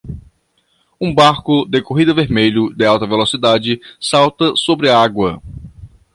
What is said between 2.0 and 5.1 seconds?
vermelho de alta velocidade salta sobre a